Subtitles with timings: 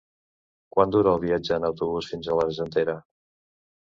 [0.75, 2.97] Quant dura el viatge en autobús fins a l'Argentera?